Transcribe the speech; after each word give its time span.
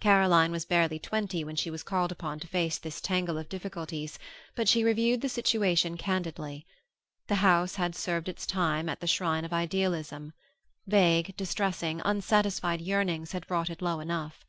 Caroline 0.00 0.52
was 0.52 0.64
barely 0.64 0.98
twenty 0.98 1.44
when 1.44 1.54
she 1.54 1.70
was 1.70 1.82
called 1.82 2.10
upon 2.10 2.40
to 2.40 2.46
face 2.46 2.78
this 2.78 2.98
tangle 2.98 3.36
of 3.36 3.50
difficulties, 3.50 4.18
but 4.54 4.70
she 4.70 4.82
reviewed 4.82 5.20
the 5.20 5.28
situation 5.28 5.98
candidly. 5.98 6.66
The 7.28 7.34
house 7.44 7.74
had 7.74 7.94
served 7.94 8.26
its 8.30 8.46
time 8.46 8.88
at 8.88 9.00
the 9.00 9.06
shrine 9.06 9.44
of 9.44 9.52
idealism; 9.52 10.32
vague, 10.86 11.36
distressing, 11.36 12.00
unsatisfied 12.06 12.80
yearnings 12.80 13.32
had 13.32 13.46
brought 13.46 13.68
it 13.68 13.82
low 13.82 14.00
enough. 14.00 14.46